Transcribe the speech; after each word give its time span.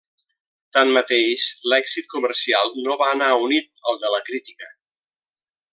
Tanmateix, 0.77 1.43
l'èxit 1.73 2.09
comercial 2.15 2.73
no 2.87 2.97
va 3.03 3.13
anar 3.17 3.31
unit 3.49 3.69
al 3.91 4.01
de 4.07 4.15
la 4.15 4.23
crítica. 4.31 4.73